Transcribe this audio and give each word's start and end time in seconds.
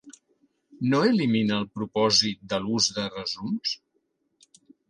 No 0.93 1.01
elimina 1.09 1.59
el 1.61 1.69
propòsit 1.79 2.41
de 2.55 2.61
l'ús 2.65 2.91
de 2.99 3.07
resums? 3.19 3.79